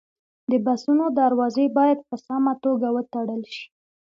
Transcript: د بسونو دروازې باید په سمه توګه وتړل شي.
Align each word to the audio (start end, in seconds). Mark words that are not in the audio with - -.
د 0.51 0.53
بسونو 0.65 1.05
دروازې 1.19 1.65
باید 1.77 1.99
په 2.09 2.15
سمه 2.25 2.53
توګه 2.63 2.87
وتړل 2.95 3.41
شي. 3.55 3.65